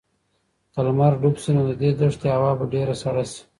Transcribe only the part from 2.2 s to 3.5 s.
هوا به ډېره سړه شي.